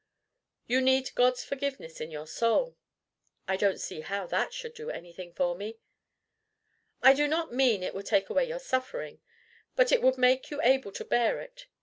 "You 0.65 0.81
need 0.81 1.13
God's 1.13 1.43
forgiveness 1.43 2.01
in 2.01 2.09
your 2.09 2.25
soul." 2.25 2.75
"I 3.47 3.55
don't 3.55 3.79
see 3.79 4.01
how 4.01 4.25
that 4.25 4.51
should 4.51 4.73
do 4.73 4.89
anything 4.89 5.31
for 5.31 5.53
me." 5.55 5.77
"I 7.03 7.13
do 7.13 7.27
not 7.27 7.53
mean 7.53 7.83
it 7.83 7.93
would 7.93 8.07
take 8.07 8.27
away 8.27 8.45
your 8.45 8.57
suffering; 8.57 9.21
but 9.75 9.91
it 9.91 10.01
would 10.01 10.17
make 10.17 10.49
you 10.49 10.59
able 10.63 10.91
to 10.93 11.05
bear 11.05 11.39
it. 11.39 11.67